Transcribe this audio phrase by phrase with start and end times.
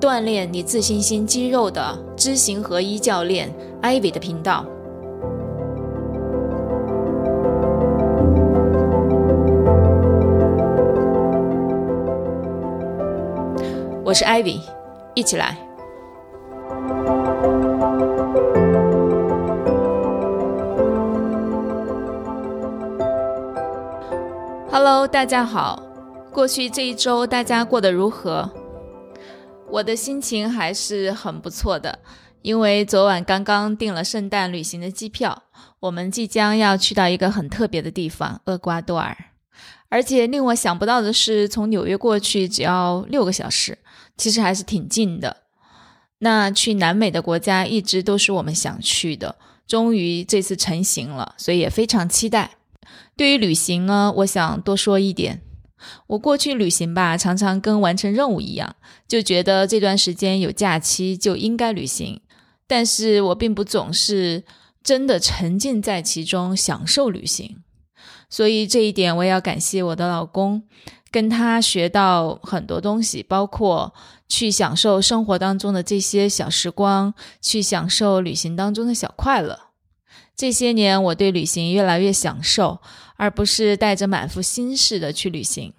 [0.00, 1.82] 锻炼你自信心肌肉的
[2.16, 4.64] 知行合一教练 Ivy 的频道。
[14.02, 14.60] 我是 Ivy，
[15.14, 15.58] 一起来。
[24.70, 25.82] Hello，大家好。
[26.32, 28.50] 过去这一周大家过得如何？
[29.72, 32.00] 我的心情还是很不错的，
[32.42, 35.44] 因为昨晚刚刚订了圣诞旅行的机票，
[35.78, 39.16] 我们即将要去到一个很特别的地方——厄瓜多尔。
[39.88, 43.78] 而且令我想不到的是，从纽约过去只要六个小时，
[44.16, 45.36] 其实还是挺近的。
[46.18, 52.50] 那去南美的国家一直都是我们想去的，终于这次成型了，所以也非常期待。
[53.16, 55.42] 对于旅行呢，我想多说一点。
[56.06, 58.76] 我过去旅行吧，常常跟完成任务一样，
[59.08, 62.20] 就觉得这段时间有假期就应该旅行。
[62.66, 64.44] 但是我并不总是
[64.82, 67.56] 真的沉浸在其中享受旅行，
[68.28, 70.62] 所以这一点我也要感谢我的老公，
[71.10, 73.92] 跟他学到很多东西，包括
[74.28, 79.58] 去享受生活当中的这些小时光，去享受旅行当中的小快乐。
[80.36, 82.80] 这些年，我对旅行越来越享受，
[83.20, 85.74] 而不是带着满腹心事的去旅行。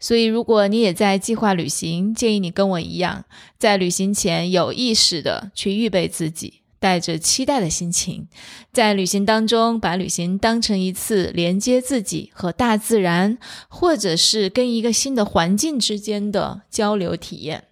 [0.00, 3.24] 所以，如果你也在计划旅行，建议你跟我一样，
[3.56, 8.26] 在旅行前有意识的去预备自己，带着期待的心情，
[8.72, 17.62] 在旅行当中把旅行当成一次连接自己和大自然，或者是跟一个新的环境之间的交流体验。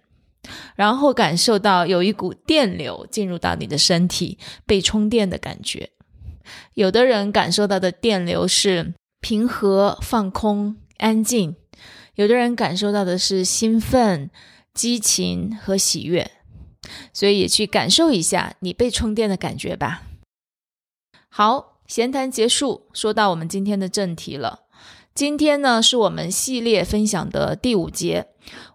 [0.77, 5.89] 然后感受到有一股电流进入到你的身体，被充电的感觉。
[6.73, 11.55] 有的人感受到的电流是平和、放空、安静；
[12.15, 14.29] 有的人感受到的是兴奋、
[14.73, 16.31] 激情和喜悦。
[17.13, 20.03] 所以也去感受一下你被充电的感觉吧。
[21.27, 24.61] 好，闲谈结束，说到我们今天的正题了。
[25.13, 28.27] 今天呢，是我们系列分享的第五节，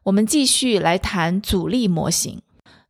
[0.04, 2.42] 我们继续来谈阻力模型。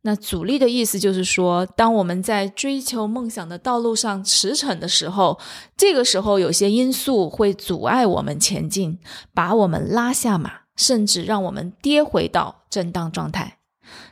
[0.07, 5.39] 那阻力的意思就是说，当我们在追求梦想的道路上驰骋的时候，
[5.75, 8.99] 这个时候有些因素会阻碍我们前进，
[9.33, 13.57] 把我们拉下马，甚至让我们跌回到震荡状态。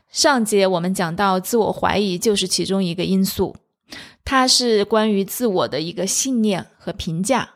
[0.09, 3.55] 上节我们讲到，自我怀疑就是其中一个因素，
[4.25, 7.51] 它是关于自我的一个信念和评价。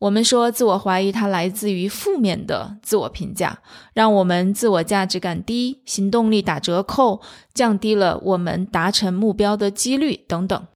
[0.00, 3.62] 我们说，自我怀疑它来自于负面的自我评价，
[3.94, 7.22] 让我们自我价值感低，行动力打折扣，
[7.54, 10.66] 降低了我们达成目标的几率等等。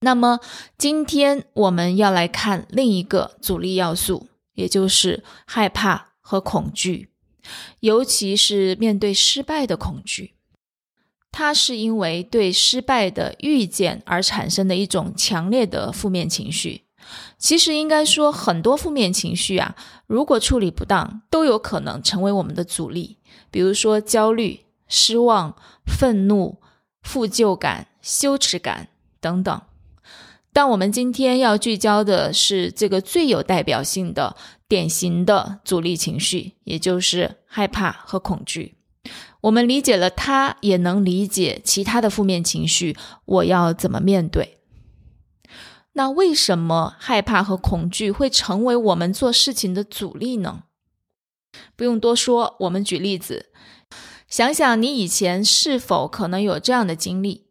[0.00, 0.40] 那么，
[0.78, 7.10] 今天我们要来看另一个阻力要素，也就是害怕和恐惧，
[7.80, 10.34] 尤其是面对失败的恐惧。
[11.30, 16.84] 它是因为对失败的预见而产生的一种强烈的负面情绪。
[17.38, 19.76] 其实应该说，很多负面情绪啊，
[20.06, 23.18] 如果处理不当，都有可能成为我们的阻力。
[23.50, 25.54] 比如说焦虑、失望、
[25.86, 26.58] 愤怒、
[27.02, 28.88] 负疚感、羞耻感
[29.20, 29.62] 等等。
[30.52, 34.34] 但我们今天要聚焦的是这个最有代表性的、
[34.66, 38.74] 典型的阻力情绪，也就是害怕和恐惧。
[39.42, 44.58] 我们理解了它，也能理解其他的负面情绪，我要怎么面对？
[45.98, 50.62] 那为什么害怕和恐惧会成为我们做事情的阻力呢？
[51.74, 53.46] 不用多说，我们举例子，
[54.28, 57.48] 想想你以前是否可能有这样的经历：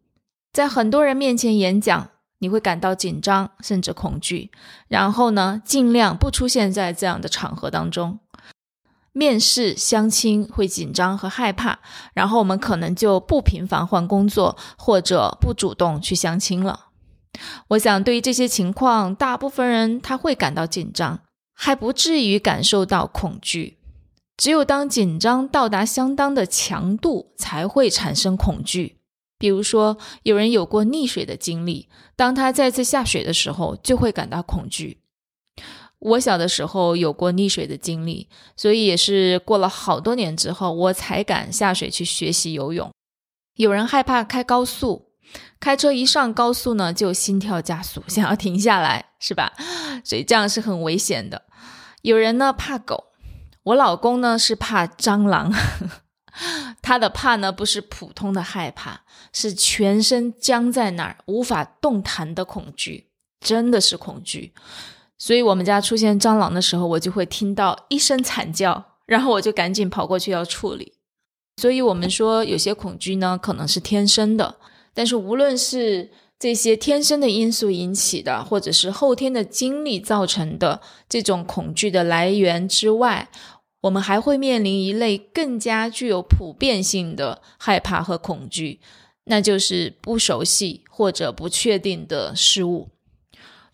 [0.50, 2.08] 在很多人面前演讲，
[2.38, 4.50] 你会感到紧张甚至恐惧，
[4.88, 8.18] 然后呢，尽量不出现在这样的场合当中。
[9.12, 11.80] 面试、相亲会紧张和害怕，
[12.14, 16.86] 然后我们可能就不频繁换工作，或者不主动去相亲了。
[17.68, 21.20] 我想，对于这些情况，大部分人他会感到紧张，
[21.54, 23.78] 还不至于感受到恐惧。
[24.36, 28.98] 只有当紧张到达相当的强度，才会产生恐惧。
[29.36, 34.98] 比如说，有人有过溺水的经历，当他再次下水的时候，就会感到恐惧。
[35.98, 42.90] 我小的时候有过溺水的经历，所以也是过了好多年之后，我才敢下水去学习游泳。
[43.56, 45.07] 有人害怕开高速。
[45.60, 49.52] 开车一上高速呢，就心跳加速，想要停下来，是吧？
[50.04, 51.42] 所以这样是很危险的。
[52.02, 53.06] 有人呢怕狗，
[53.64, 55.52] 我老公呢是怕蟑螂。
[56.80, 59.00] 他的怕呢不是普通的害怕，
[59.32, 63.10] 是全身僵在那儿无法动弹的恐惧，
[63.40, 64.54] 真的是恐惧。
[65.18, 70.92] 所以我们家出现蟑螂的时候，我就会听到一声惨叫，然后我就赶紧跑过去要处理。
[71.56, 74.54] 所以我们说有些恐惧呢可能是天生的。
[74.98, 76.10] 但是，无论是
[76.40, 83.28] 这些天生的因素引起的，或者是后天的经历造成的这种恐惧的来源之外，
[83.82, 88.80] 我们还会面临一类更加具有普遍性的害怕和恐惧，
[89.26, 92.88] 那就是不熟悉或者不确定的事物。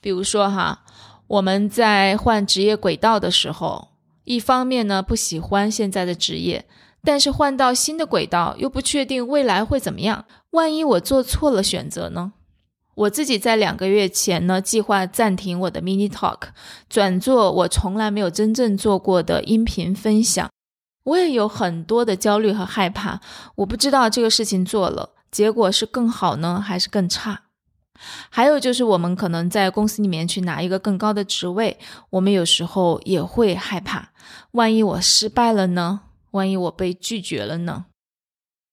[0.03, 0.85] 比如说，哈，
[1.27, 3.89] 我们在换职业轨道的时候，
[4.25, 6.67] 一方面呢不喜欢现在的职业。
[7.05, 12.33] 但是换到新的轨道又不确定未来会怎么样，万一我做错了选择呢？
[12.95, 16.39] 我自己在两个月前呢，计划暂停我的 mini talk，
[16.89, 20.49] 转做我从来没有真正做过的音频分享。
[21.03, 23.21] 我也有很多的焦虑和害怕，
[23.57, 27.43] 我不知道这个事情做了，结果是更好呢，还是更差？
[28.31, 31.79] 还有就是我们可能在公司里面去拿一个更高的职位，
[32.11, 34.11] 我们有时候也会害怕，
[34.53, 36.01] 万一我失败了呢？
[36.35, 37.87] 万一我被拒绝了呢？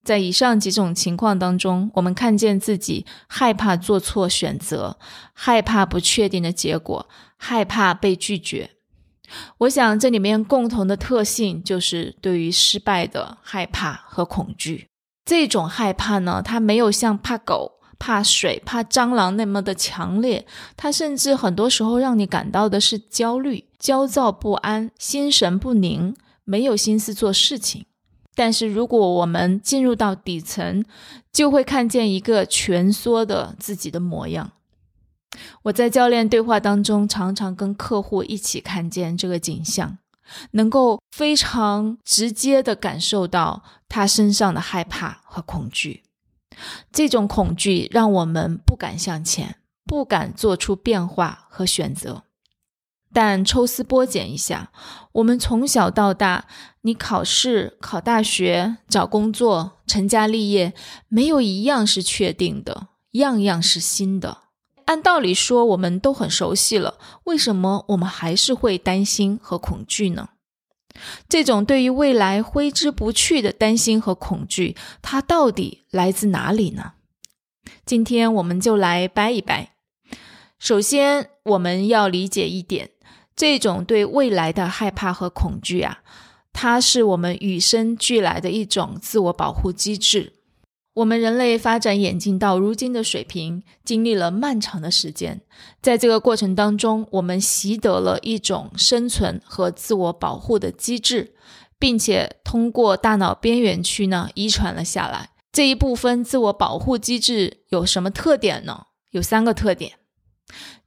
[0.03, 4.97] 在以上几种情况当中，我们看见自己害怕做错选择，
[5.33, 8.71] 害怕不确定的结果，害怕被拒绝。
[9.59, 14.87] 我想这里面共同的特性就是对于失败的害怕和恐惧。
[15.23, 26.15] 这种害怕呢，它没有像怕狗、怕水、怕蟑螂那么的强烈，它甚至很多时候让你感到的是焦虑、焦躁不安、心神不宁。
[26.51, 27.85] 没有心思做事情，
[28.35, 30.83] 但是如果我们进入到底层，
[31.31, 34.51] 就会看见一个蜷缩的自己的模样。
[35.63, 39.97] 我在教练对话当中，常常跟客户一起看见这个景象，
[40.51, 46.03] 能够非常直接的感受到他身上的害怕和恐惧。
[46.91, 49.55] 这种恐惧让我们不敢向前，
[49.85, 52.23] 不敢做出变化和选择。
[53.13, 54.71] 但抽丝剥茧一下，
[55.11, 56.45] 我们从小到大，
[56.81, 60.73] 你考试、考大学、找工作、成家立业，
[61.07, 64.37] 没有一样是确定的，样样是新的。
[64.85, 70.29] 按道理说，我们都很熟悉了，为什么我们还是会担心和恐惧呢？
[71.29, 76.93] 这种对于未来挥之不去的担心和恐惧，它到底来自哪里呢？
[77.85, 79.73] 今天我们就来掰一掰。
[80.59, 82.91] 首先，我们要理解一点。
[83.41, 86.03] 这种对未来的害怕和恐惧啊，
[86.53, 90.33] 它是我们与生俱来的一种自我保护机制。
[90.93, 95.41] 我们人类发展演进到如今的水平，经历了漫长的时间，
[95.81, 101.33] 在这个过程当中，我们习得了一种生存和自我保护的机制，
[101.79, 105.31] 并且通过大脑边缘区呢遗传了下来。
[105.51, 108.83] 这一部分自我保护机制有什么特点呢？
[109.09, 109.93] 有三个特点。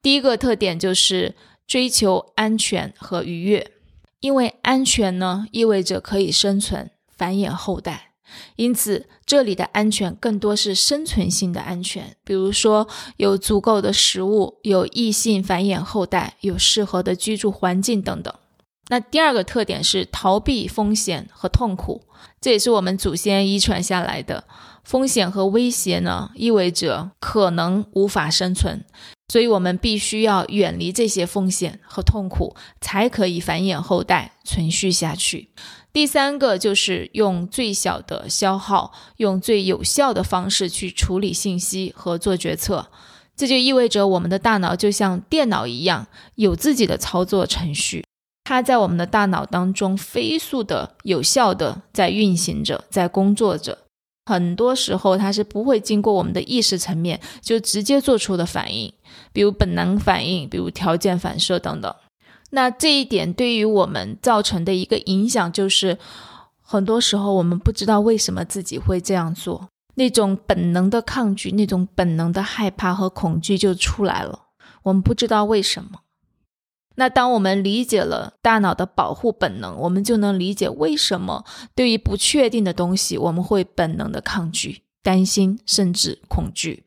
[0.00, 1.34] 第一个特点就是。
[1.66, 3.72] 追求安全和愉悦，
[4.20, 8.12] 因为安全呢意味着可以生存、繁衍后代，
[8.56, 18.32] 因此这里的安全更多是生存性的安全，比如说有足够的食物、有异性繁衍后代、有适合的居住环境等等。
[18.88, 22.02] 那第二个特点是逃避风险和痛苦，
[22.40, 24.44] 这也是我们祖先遗传下来的。
[24.84, 28.84] 风险和威胁呢，意味着可能无法生存。
[29.28, 35.48] 所以我们必须要远离这些风险和痛苦，才可以繁衍后代、存续下去。
[35.92, 42.90] 第三个就是用最小的消耗、用最有效的方式去处理信息和做决策。
[43.34, 48.04] 这就意味着我们的大脑就像电脑一样，有自己的操作程序，
[48.44, 53.78] 它在我们的大脑当中飞速的、有效的在运行着，在工作着。
[54.26, 58.92] 很多时候，它是不会经过我们的意识层面就直接做出的反应，
[59.32, 61.94] 比如本能反应，比如条件反射等等。
[62.50, 65.98] 那这一点对于我们造成的一个影响，就是
[66.62, 74.44] 很多时候我们不知道为什么自己会这样做，那种本能的抗拒，那种本能的害怕和恐惧就出来了。
[74.84, 76.00] 我们不知道为什么。
[76.96, 86.84] 那当我们理解了大脑的保护本能，我们就能理解为什么对于不确定的东西，我们会本能的抗拒、担心，甚至恐惧。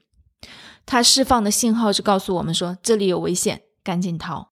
[0.85, 4.51] 它释放的信号是告诉我们说这里有危险，赶紧逃。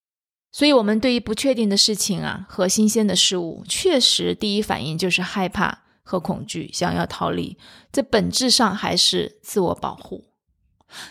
[0.52, 7.58] 所以，我们对于不确定的事情啊和新鲜的事物，确实第一反应就是害怕和恐惧，想要逃离。
[7.92, 10.24] 这本质上还是自我保护。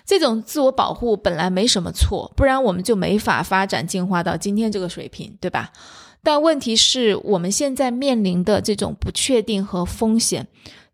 [0.06, 5.72] 这种自我保护本来没什么错，不然我们就没法发展进化到今天这个水平，对吧？
[6.22, 10.48] 但问题是我们现在面临的这种不确定和风险，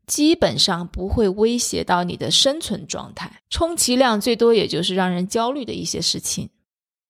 [0.06, 6.50] 基本上不会威胁到你的生存状态，充其量最多也就是让人焦虑的一些事情。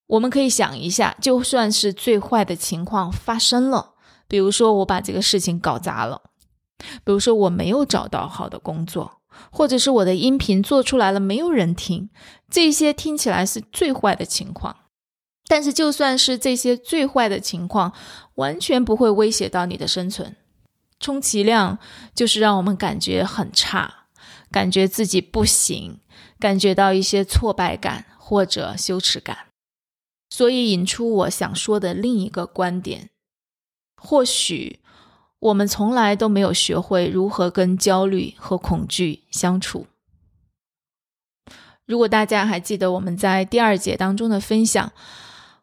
[0.05, 3.93] 我们可以想一下，就算是最坏的情况发生了，
[4.27, 6.21] 比如说我把这个事情搞砸了，
[7.03, 9.20] 比如说我没有找到好的工作。
[9.51, 12.09] 或者是我的音频做出来了没有人听，
[12.49, 14.77] 这些听起来是最坏的情况。
[15.47, 17.93] 但是就算是这些最坏的情况，
[18.35, 20.35] 完全不会威胁到你的生存，
[20.99, 21.79] 充其量
[22.13, 24.05] 就是让我们感觉很差，
[24.51, 25.99] 感觉自己不行，
[26.39, 29.37] 感觉到一些挫败感或者羞耻感。
[30.29, 33.09] 所以引出我想说的另一个观点，
[33.95, 34.80] 或许。
[35.41, 39.87] 我们从来都没有学会如何跟焦虑和恐惧相处。
[41.85, 44.91] 如果大家还记得我们在第二节当中的分享，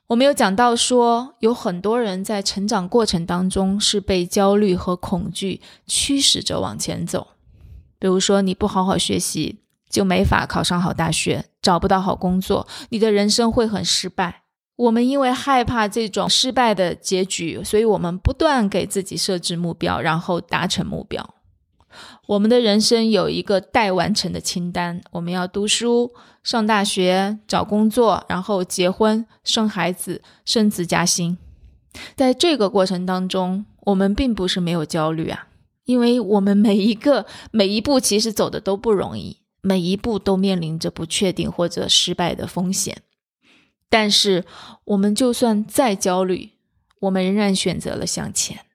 [0.08, 7.28] 我们有讲到说，有很多人在成长过程当中是被焦虑和恐惧驱使着往前走。
[8.00, 14.42] 比如说，你不好好学习，就没法考上好大学，找不到好工作，你的人生会很失败。
[14.78, 21.34] 我们因为害怕这种失败的结局，所以我们不断给自己设置目标，然后达成目标。
[22.28, 26.12] 我们的人生有一个待完成的清单：我们要读书、
[26.44, 31.36] 上大学、找工作，然后结婚、生孩子、升职加薪。
[32.14, 35.48] 在这个过程当中，我们并不是没有焦虑啊，
[35.86, 43.02] 因为我们每一个每一步其实走的都不容易，每一步都面临着不确定或者失败的风险。
[43.90, 44.44] 但是，
[44.84, 46.50] 我们就算再焦虑，
[47.00, 48.66] 我们仍然选择了向前。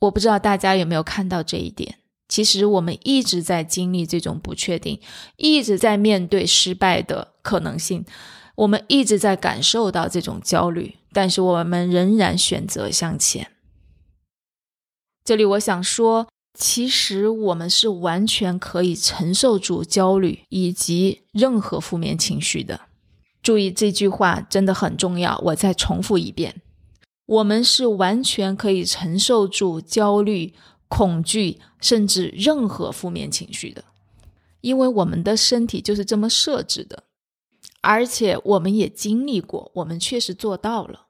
[0.00, 1.98] 我不知道大家有没有看到这一点。
[2.28, 4.98] 其实，我们一直在经历这种不确定，
[5.36, 8.06] 一直在面对失败的可能性，
[8.54, 13.52] 我们一直在感受到这种焦虑，但是我们仍然选择向前。
[15.22, 16.26] 这里我想说，
[16.58, 22.88] 其实我们是完全可以承受住焦虑以及任何负面情绪的。
[23.42, 26.62] 注意这句话真的很重要，我再重复一遍：
[27.26, 30.54] 我们是完全可以承受住焦虑、
[30.88, 33.84] 恐惧，甚至任何负面情绪的，
[34.60, 37.04] 因为我们的身体就是这么设置的，
[37.80, 41.06] 而且我们也经历过，我们确实做到了。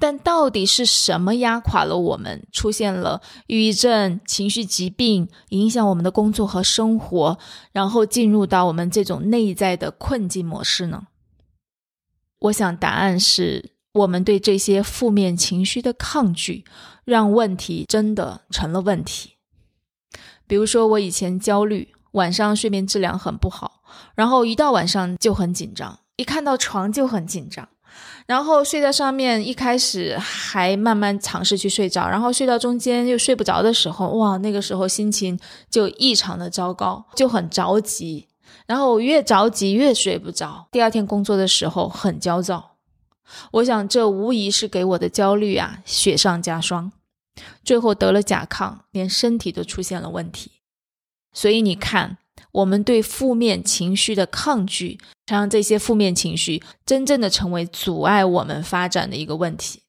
[0.00, 7.38] 但到底是什么压垮了我们，出现了抑郁症、情绪疾病，影响我们的工作和生活，
[7.72, 11.08] 然后进入到我们这种内在的困境模式呢？
[12.40, 16.64] 我想答案是我们对这些负面情绪的抗拒，
[17.04, 19.32] 让问题真的成了问题。
[20.46, 23.82] 比如说，我以前焦虑，晚上睡眠质量很不好，
[24.14, 27.68] 然后一到晚上就很紧张，一看到床就很紧张。
[28.26, 35.38] 然后睡在上面，一开始还慢慢尝试去睡着，然后睡到中间又睡不着的时候，哇，那个时候心情
[35.70, 38.28] 就异常的糟糕，就很着急。
[38.66, 42.76] 然后我越着急越睡不着，第二天工作的时候很焦躁。
[43.52, 46.92] 我想这无疑是给我的焦虑啊雪上加霜，
[47.64, 50.52] 最后得了甲亢，连身体都出现了问题。
[51.32, 52.18] 所以你看。
[52.58, 59.82] 我们对负面情绪的抗拒，让这些负面情绪真正的成为阻碍我们发展的一个问题。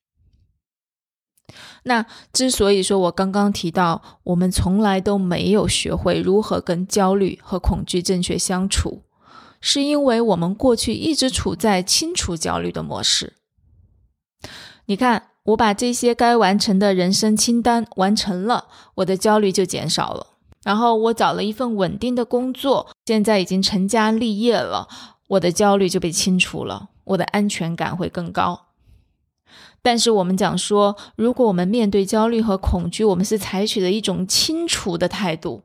[1.84, 9.02] 那之所以说我刚刚提到，我们从来都没有学会如何跟焦虑和恐惧正确相处，
[9.60, 13.34] 是因为我们过去一直处在清除焦虑的模式。
[14.86, 20.39] 你看，我把这些该完成的人生清单完成了，我的焦虑就减少了。
[20.64, 24.88] 然后我找了一份稳定的工作，现在已经成家立业了，
[25.28, 28.68] 我的焦虑就被清除了，我的安全感会更高。
[29.82, 35.64] 但是我们讲说，如果我们面对焦虑和恐惧，我们是采取的一种清除的态度，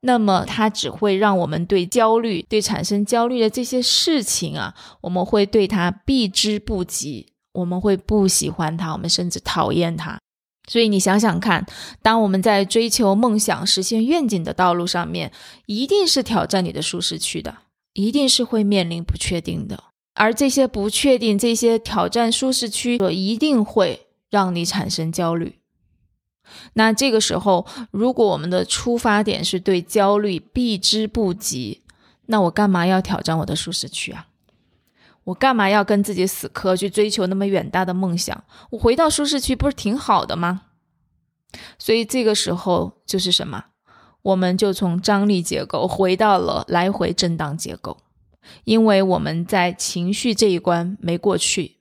[0.00, 10.18] 那么它只会让我们对焦虑、对产生焦虑的这些事情啊，我们会对它避之不及，我们会不喜欢它，我们甚至讨厌它。
[10.66, 11.66] 所以你想想看，
[12.02, 15.30] 当我们在追求梦想、实现愿景的道路上面，
[15.66, 17.58] 一定是挑战你的舒适区的，
[17.92, 19.84] 一定是会面临不确定的。
[20.14, 25.58] 而这些不确定、这些挑战舒适区，一定会让你产生焦虑。
[26.74, 31.82] 那这个时候，如果我们的出发点是对焦虑避之不及，
[32.26, 34.28] 那我干嘛要挑战我的舒适区啊？
[35.24, 38.44] 我干嘛要跟自己死磕去追求那么远大的梦想？
[38.70, 40.62] 我回到舒适区不是挺好的吗？
[41.78, 43.66] 所以这个时候就是什么？
[44.22, 47.98] 我们就从张力结构回到了来回震荡结构，
[48.64, 51.76] 因为我们在情绪这一关没过去，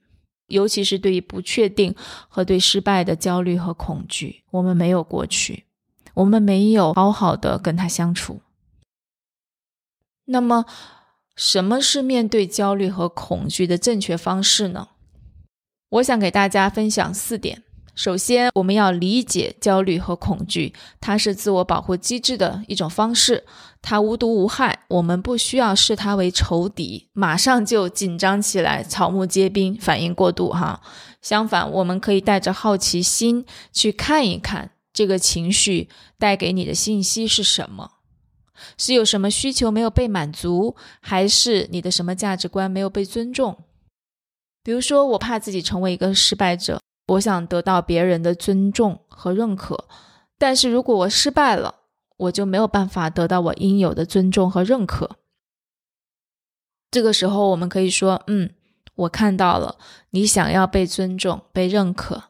[0.47, 1.95] 尤其是对于不确定
[2.27, 5.65] 和对失败的焦虑和恐惧，我们没有过去，
[6.15, 8.41] 我们没有好好的跟他相处。
[10.25, 10.65] 那么，
[11.35, 14.89] 什么是面对焦虑和恐惧的正确方式呢？
[15.89, 17.63] 我想给大家分享四点。
[17.95, 23.45] 首先，我们要理解焦虑和恐惧，它是自我保护机制的一种方式，
[23.83, 30.81] 它无毒无害，我们不需要视它为仇敌，马上就紧张起来，草木皆兵，反应过度哈。
[31.21, 35.87] 相反，我们可以带着好奇心去看一看这个情绪
[36.17, 37.91] 带给你的信息是什么，
[38.77, 43.63] 是有什么需求没有被满足，还是你的什么价值观没有被尊重？
[44.63, 46.79] 比如说，我怕自己成为一个失败者。
[47.07, 49.89] 我想得到别人的尊重和认可，
[50.37, 51.75] 但是如果我失败了，
[52.15, 55.17] 我就没有办法得到我应有的尊重和认可。
[56.89, 58.51] 这个时候，我们可以说：“嗯，
[58.95, 59.77] 我看到了，
[60.11, 62.29] 你想要被尊重、被认可，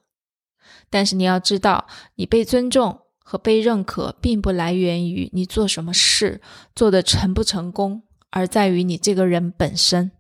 [0.90, 6.40] 但是你要知道，你被尊重和被认可，并不来源于你做什么事
[6.76, 10.12] 做的成不成功，而在于你这个人本身。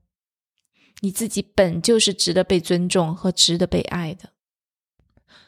[1.01, 4.29] 你自己本就是值得被尊重和值得被爱的。”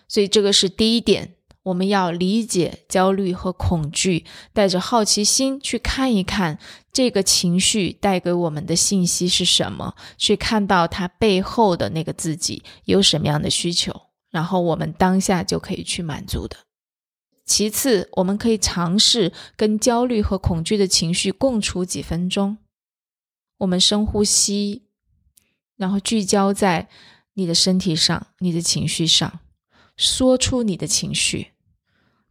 [0.07, 6.59] 所以，这个是第一点，我们要理解焦虑和恐惧，带着好奇心去看一看
[6.91, 13.93] 这个情绪带给我们的信息是什么，去看到它背后的那个自己有什么样的需求，
[14.29, 16.57] 然后我们当下就可以去满足的。
[17.45, 22.57] 其次，我们可以尝试跟焦虑和恐惧的情绪共处几分钟，
[23.59, 24.87] 我们深呼吸，
[25.77, 26.89] 然后聚焦在
[27.35, 29.39] 你的身体上，你的情绪上。
[29.95, 31.53] 说出你的情绪，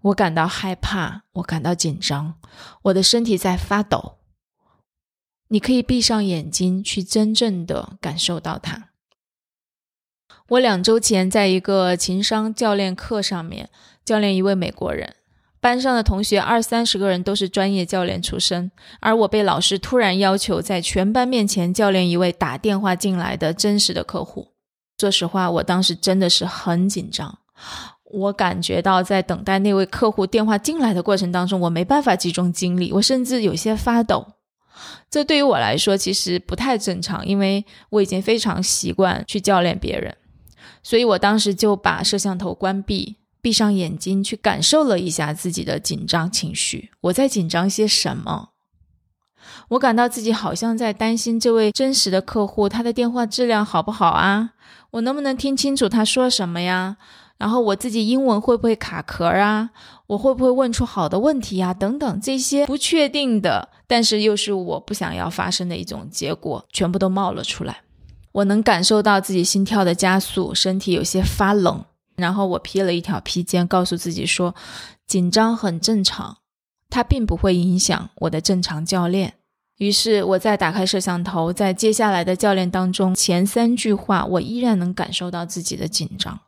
[0.03, 2.35] 我感到害怕，我感到紧张，
[2.83, 4.19] 我的身体在发抖。
[5.49, 8.91] 你可以闭上眼睛，去真正的感受到它。
[10.49, 13.71] 我两周前在一个情商教练课上面，
[14.05, 15.15] 教练一位美国人，
[15.61, 24.49] 班上的同学二三十个人都是专业教练出身，而我被老师突然要求在全班面前教练一位打电话进来的真实的客户。
[24.99, 27.39] 说实话，我当时真的是很紧张。
[28.05, 34.27] 我感觉到在等待那位客户电话进来的过程当中，我没办法集中精力，我甚至有些发抖。
[35.11, 40.17] 这对于我来说其实不太正常，因为我已经非常习惯去教练别人，
[40.83, 46.89] 所以我当时就把摄像头关闭，闭上眼睛去感受了一下自己的紧张情绪。
[47.03, 48.49] 我在紧张些什么？
[49.69, 54.53] 我感到自己好像在担心这位真实的客户他的电话质量好不好啊？
[54.93, 56.97] 我能不能听清楚他说什么呀？
[57.37, 59.69] 然后我自己英文会不会卡壳啊？
[60.07, 61.75] 我会不会问出好的问题呀？
[61.75, 67.83] 等等，这些不确定的，但是又是我不想要发生的一种结果，全部都冒了出来。
[68.33, 71.85] 我能感受到自己心跳的加速，身体有些发冷。
[72.17, 74.55] 然后我披了一条披肩，告诉自己说，
[75.07, 76.39] 紧张很正常，
[76.89, 79.35] 它并不会影响我的正常教练。
[79.79, 86.39] 于是我再打开摄像头，在接下来的教练当中，前三句话我依然能感受到自己的紧张。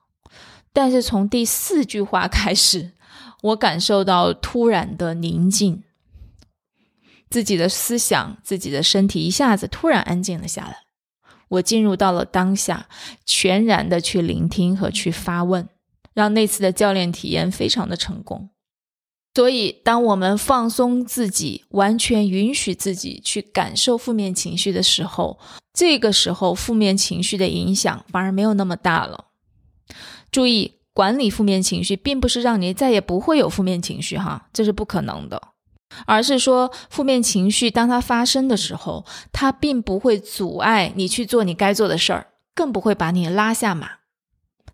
[0.73, 2.93] 但是从第四句话开始，
[3.43, 5.83] 我感受到突然的宁静，
[7.29, 10.85] 自己的思想、自己的身体一下子突然安静了下来。
[11.49, 12.89] 我进入到了当下，
[13.25, 15.69] 全然的去聆听和去发问，
[16.15, 18.51] 让那次的教练体验非常的成功。
[19.35, 25.39] 所以，当我们放松自己，完全允许自己去感受负面情绪的时候，
[25.75, 29.27] 这个时候负面情绪的影响反而没有那么大了。
[30.31, 35.41] 注意，管理负面情绪，并不是让你再也不会有负面情绪，哈，这是不可能的，
[36.05, 43.89] 而是说，负面情绪当它发生的时候，它并不会阻碍你去做你该做的事儿，更不会把你拉下马，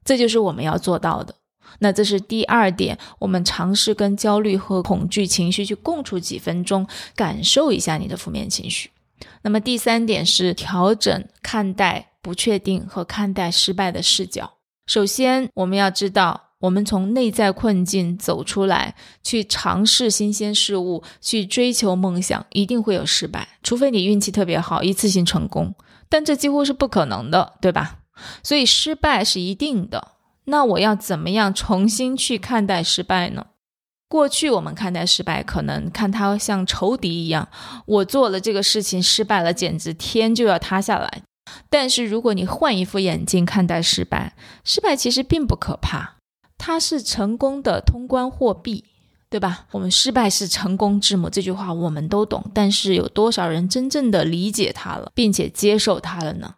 [0.04, 1.36] 这就是我们要做到的。
[1.78, 8.90] 那这是第二点，我们尝试跟焦虑和恐惧情绪去共处几分钟，感受一下你的负面情绪。
[9.42, 14.54] 那么第三点是调整看待不确定和看待失败的视角。
[14.86, 25.74] 首先，我们要知道，我们从内在困境走出来，去尝试新鲜事物，去追求梦想，一定会有失败，除非你运气特别好，一次性成功，
[26.08, 27.98] 但这几乎是不可能的，对吧？
[28.42, 30.12] 所以失败是一定的。
[30.44, 33.46] 那我要怎么样重新去看待失败呢？
[34.08, 37.48] 过去我们看待失败，可能看它像仇敌一样，
[37.86, 41.22] 我做了这个事情失败了，简直天就要塌下来。
[41.68, 46.16] 但是，如果你换一副眼镜看待失败，失败其实并不可怕，
[46.64, 48.84] 它是成功的通关货币，
[49.28, 49.66] 对吧？
[49.72, 56.54] 我们失败是成功之母这句话我们都懂，但是有多少人真正的理解它了，并且接受它了呢？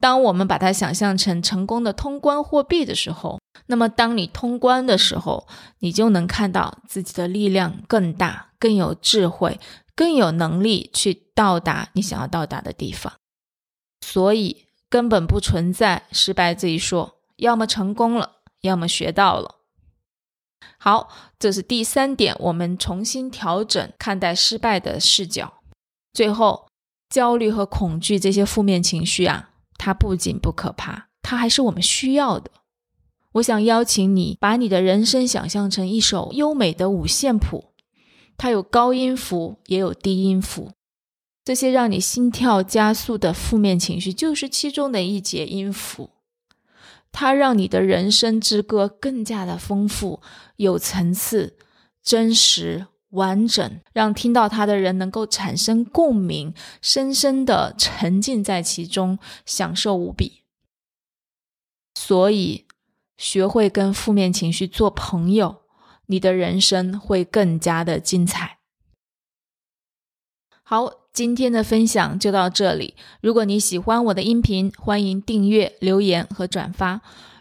[0.00, 5.46] 当我们把它想象成成功的通关货币的时候，那么当你通关的时候，
[5.78, 9.60] 你就能看到自己的力量更大、更有智慧、
[9.94, 13.12] 更有能力去到达你想要到达的地方。
[14.00, 19.56] 所以根本不存在失败这一说，要么成功了，要么学到了。
[20.78, 25.60] 好，这是第三点，我们重新调整看待失败的视角。
[26.12, 26.68] 最后，
[27.08, 32.50] 焦虑和恐惧这些负面情绪啊，它不仅不可怕，它还是我们需要的。
[33.32, 37.72] 我想邀请你，把你的人生想象成一首优美的五线谱，
[38.36, 40.72] 它有高音符，也有低音符。
[41.44, 46.10] 这些让你心跳加速的负面情绪，就是其中的一节音符。
[47.20, 50.22] 它让你的人生之歌更加的丰富、
[50.54, 51.58] 有层次、
[52.00, 60.44] 真实、完整，让听到它的人能够产生共鸣，深深的沉浸在其中，享受无比。
[61.96, 62.68] 所以，
[63.16, 65.62] 学会跟负面情绪做朋友，
[66.06, 68.58] 你的人生会更加的精彩。
[70.62, 71.07] 好。
[71.18, 72.94] 今天的分享就到这里。
[73.20, 77.00] 如果你喜欢我的音频，欢迎订阅、留言和转发。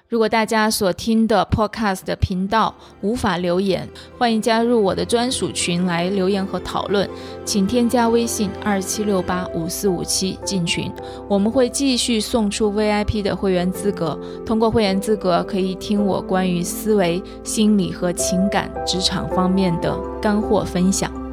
[0.10, 3.88] 如果大家所听的 Podcast 的频道无法留言，
[4.18, 7.08] 欢迎加入我的专属群来留言和讨论。
[7.46, 10.92] 请添加微信二七六八五四五七进群，
[11.30, 14.20] 我们会继续送出 VIP 的会员资格。
[14.44, 21.27] 通过会员资格，可以听我关于思维、心理和情感、职场方面的干货分享。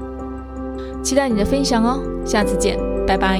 [1.05, 3.38] 期待你的分享哦，下次见，拜拜。